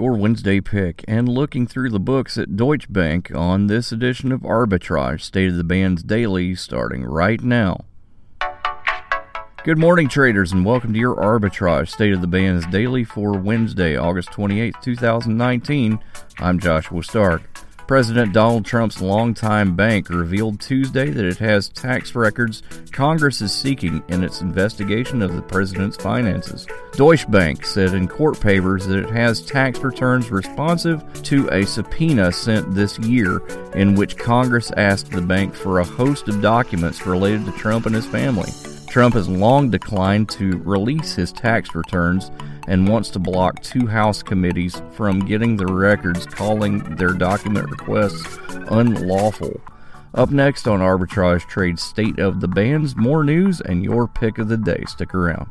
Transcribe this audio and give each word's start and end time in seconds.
Your 0.00 0.14
Wednesday 0.14 0.62
pick 0.62 1.04
and 1.06 1.28
looking 1.28 1.66
through 1.66 1.90
the 1.90 2.00
books 2.00 2.38
at 2.38 2.56
Deutsche 2.56 2.90
Bank 2.90 3.30
on 3.34 3.66
this 3.66 3.92
edition 3.92 4.32
of 4.32 4.40
Arbitrage 4.40 5.20
State 5.20 5.50
of 5.50 5.58
the 5.58 5.62
Bands 5.62 6.02
Daily 6.02 6.54
starting 6.54 7.04
right 7.04 7.42
now. 7.42 7.84
Good 9.62 9.76
morning, 9.76 10.08
traders, 10.08 10.52
and 10.52 10.64
welcome 10.64 10.94
to 10.94 10.98
your 10.98 11.16
Arbitrage 11.16 11.90
State 11.90 12.14
of 12.14 12.22
the 12.22 12.26
Bands 12.26 12.64
Daily 12.68 13.04
for 13.04 13.32
Wednesday, 13.32 13.94
August 13.94 14.32
28, 14.32 14.74
2019. 14.80 15.98
I'm 16.38 16.58
Joshua 16.58 17.02
Stark. 17.02 17.59
President 17.90 18.32
Donald 18.32 18.64
Trump's 18.64 19.00
longtime 19.00 19.74
bank 19.74 20.10
revealed 20.10 20.60
Tuesday 20.60 21.10
that 21.10 21.24
it 21.24 21.38
has 21.38 21.68
tax 21.70 22.14
records 22.14 22.62
Congress 22.92 23.40
is 23.40 23.52
seeking 23.52 24.00
in 24.06 24.22
its 24.22 24.42
investigation 24.42 25.22
of 25.22 25.34
the 25.34 25.42
president's 25.42 25.96
finances. 25.96 26.68
Deutsche 26.92 27.28
Bank 27.28 27.66
said 27.66 27.92
in 27.92 28.06
court 28.06 28.40
papers 28.40 28.86
that 28.86 29.00
it 29.00 29.10
has 29.10 29.42
tax 29.42 29.80
returns 29.80 30.30
responsive 30.30 31.02
to 31.24 31.48
a 31.48 31.66
subpoena 31.66 32.30
sent 32.30 32.72
this 32.72 32.96
year 33.00 33.38
in 33.74 33.96
which 33.96 34.16
Congress 34.16 34.70
asked 34.76 35.10
the 35.10 35.20
bank 35.20 35.52
for 35.52 35.80
a 35.80 35.84
host 35.84 36.28
of 36.28 36.40
documents 36.40 37.04
related 37.04 37.44
to 37.44 37.52
Trump 37.58 37.86
and 37.86 37.94
his 37.96 38.06
family. 38.06 38.52
Trump 38.88 39.16
has 39.16 39.28
long 39.28 39.68
declined 39.68 40.28
to 40.28 40.58
release 40.58 41.16
his 41.16 41.32
tax 41.32 41.74
returns 41.74 42.30
and 42.70 42.86
wants 42.86 43.10
to 43.10 43.18
block 43.18 43.60
two 43.64 43.84
House 43.84 44.22
committees 44.22 44.80
from 44.92 45.26
getting 45.26 45.56
the 45.56 45.66
records, 45.66 46.24
calling 46.24 46.78
their 46.94 47.12
document 47.12 47.68
requests 47.68 48.38
unlawful. 48.68 49.60
Up 50.14 50.30
next 50.30 50.68
on 50.68 50.78
Arbitrage 50.78 51.48
Trade 51.48 51.80
State 51.80 52.20
of 52.20 52.40
the 52.40 52.46
Bands, 52.46 52.94
more 52.94 53.24
news 53.24 53.60
and 53.60 53.82
your 53.82 54.06
pick 54.06 54.38
of 54.38 54.46
the 54.46 54.56
day. 54.56 54.84
Stick 54.86 55.14
around. 55.16 55.50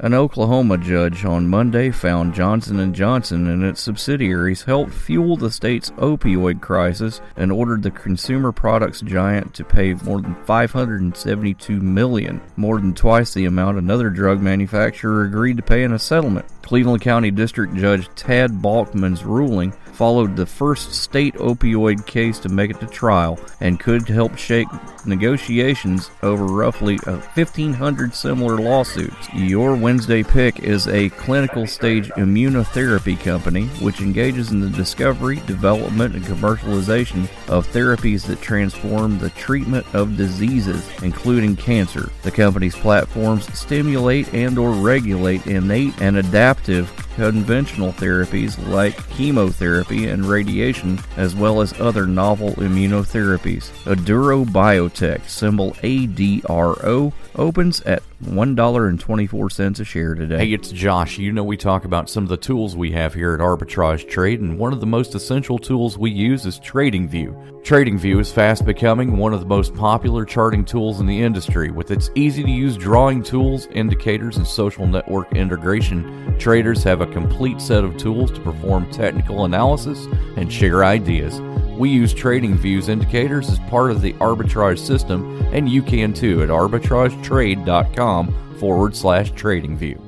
An 0.00 0.14
Oklahoma 0.14 0.78
judge 0.78 1.24
on 1.24 1.48
Monday 1.48 1.90
found 1.90 2.32
Johnson 2.32 2.94
& 2.94 2.94
Johnson 2.94 3.48
and 3.48 3.64
its 3.64 3.80
subsidiaries 3.80 4.62
helped 4.62 4.92
fuel 4.92 5.36
the 5.36 5.50
state's 5.50 5.90
opioid 5.96 6.60
crisis 6.60 7.20
and 7.36 7.50
ordered 7.50 7.82
the 7.82 7.90
consumer 7.90 8.52
products 8.52 9.00
giant 9.00 9.54
to 9.54 9.64
pay 9.64 9.94
more 9.94 10.20
than 10.20 10.36
572 10.44 11.80
million, 11.80 12.40
more 12.54 12.78
than 12.78 12.94
twice 12.94 13.34
the 13.34 13.46
amount 13.46 13.76
another 13.76 14.08
drug 14.08 14.40
manufacturer 14.40 15.24
agreed 15.24 15.56
to 15.56 15.64
pay 15.64 15.82
in 15.82 15.92
a 15.92 15.98
settlement. 15.98 16.46
Cleveland 16.62 17.02
County 17.02 17.32
District 17.32 17.74
Judge 17.74 18.06
Thad 18.10 18.52
Balkman's 18.62 19.24
ruling 19.24 19.74
followed 19.98 20.36
the 20.36 20.46
first 20.46 20.94
state 20.94 21.34
opioid 21.34 22.06
case 22.06 22.38
to 22.38 22.48
make 22.48 22.70
it 22.70 22.78
to 22.78 22.86
trial 22.86 23.36
and 23.60 23.80
could 23.80 24.08
help 24.08 24.38
shake 24.38 24.68
negotiations 25.04 26.08
over 26.22 26.44
roughly 26.44 26.96
1,500 26.98 28.14
similar 28.14 28.58
lawsuits. 28.58 29.28
Your 29.34 29.74
Wednesday 29.74 30.22
pick 30.22 30.60
is 30.60 30.86
a 30.86 31.08
clinical 31.10 31.66
stage 31.66 32.10
immunotherapy 32.10 33.18
company 33.18 33.66
which 33.82 34.00
engages 34.00 34.52
in 34.52 34.60
the 34.60 34.70
discovery, 34.70 35.42
development, 35.46 36.14
and 36.14 36.24
commercialization 36.24 37.24
of 37.48 37.66
therapies 37.66 38.24
that 38.26 38.40
transform 38.40 39.18
the 39.18 39.30
treatment 39.30 39.84
of 39.96 40.16
diseases, 40.16 40.88
including 41.02 41.56
cancer. 41.56 42.12
The 42.22 42.30
company's 42.30 42.76
platforms 42.76 43.52
stimulate 43.58 44.32
and 44.32 44.56
or 44.60 44.70
regulate 44.70 45.48
innate 45.48 46.00
and 46.00 46.18
adaptive 46.18 46.88
conventional 47.18 47.92
therapies 47.92 48.56
like 48.68 48.96
chemotherapy 49.10 50.06
and 50.06 50.24
radiation, 50.24 51.00
as 51.16 51.34
well 51.34 51.60
as 51.60 51.78
other 51.80 52.06
novel 52.06 52.50
immunotherapies. 52.52 53.70
Aduro 53.92 54.44
Biotech, 54.44 55.28
symbol 55.28 55.72
ADRO, 55.82 57.12
opens 57.34 57.80
at 57.80 58.04
$1.24 58.24 59.80
a 59.80 59.84
share 59.84 60.14
today. 60.14 60.38
Hey, 60.38 60.52
it's 60.52 60.72
Josh. 60.72 61.18
You 61.18 61.30
know, 61.30 61.44
we 61.44 61.56
talk 61.56 61.84
about 61.84 62.10
some 62.10 62.24
of 62.24 62.28
the 62.28 62.36
tools 62.36 62.76
we 62.76 62.90
have 62.90 63.14
here 63.14 63.32
at 63.32 63.40
Arbitrage 63.40 64.08
Trade, 64.08 64.40
and 64.40 64.58
one 64.58 64.72
of 64.72 64.80
the 64.80 64.86
most 64.86 65.14
essential 65.14 65.56
tools 65.56 65.96
we 65.96 66.10
use 66.10 66.44
is 66.44 66.58
TradingView. 66.58 67.62
TradingView 67.62 68.18
is 68.18 68.32
fast 68.32 68.64
becoming 68.64 69.18
one 69.18 69.32
of 69.32 69.40
the 69.40 69.46
most 69.46 69.72
popular 69.74 70.24
charting 70.24 70.64
tools 70.64 70.98
in 70.98 71.06
the 71.06 71.22
industry. 71.22 71.70
With 71.70 71.92
its 71.92 72.10
easy 72.16 72.42
to 72.42 72.50
use 72.50 72.76
drawing 72.76 73.22
tools, 73.22 73.68
indicators, 73.68 74.36
and 74.36 74.46
social 74.46 74.86
network 74.86 75.32
integration, 75.36 76.36
traders 76.38 76.82
have 76.82 77.00
a 77.00 77.06
complete 77.06 77.60
set 77.60 77.84
of 77.84 77.96
tools 77.98 78.32
to 78.32 78.40
perform 78.40 78.90
technical 78.90 79.44
analysis 79.44 80.06
and 80.36 80.52
share 80.52 80.84
ideas. 80.84 81.40
We 81.78 81.90
use 81.90 82.12
TradingView's 82.12 82.88
indicators 82.88 83.48
as 83.48 83.60
part 83.70 83.92
of 83.92 84.02
the 84.02 84.14
arbitrage 84.14 84.80
system, 84.80 85.40
and 85.52 85.68
you 85.68 85.80
can 85.80 86.12
too 86.12 86.42
at 86.42 86.50
arbitragetrade.com 86.50 88.56
forward 88.58 88.96
slash 88.96 89.32
tradingview. 89.32 90.07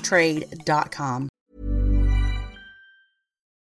trade.com. 0.00 1.28